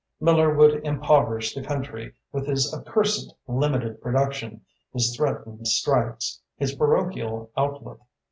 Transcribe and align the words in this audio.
Miller 0.19 0.51
would 0.51 0.83
impoverish 0.83 1.53
the 1.53 1.61
country 1.61 2.11
with 2.31 2.47
his 2.47 2.73
accursed 2.73 3.35
limited 3.45 4.01
production, 4.01 4.61
his 4.91 5.15
threatened 5.15 5.67
strikes, 5.67 6.41
his 6.57 6.73
parochial 6.73 7.51
outlook. 7.55 8.01